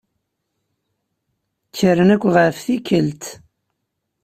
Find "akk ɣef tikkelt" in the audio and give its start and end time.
2.15-3.23